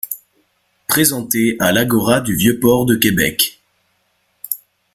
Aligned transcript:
Présenté 0.87 1.55
à 1.59 1.71
l'Agora 1.71 2.21
du 2.21 2.33
Vieux 2.35 2.59
Port 2.59 2.87
de 2.87 2.95
Québec. 2.95 3.59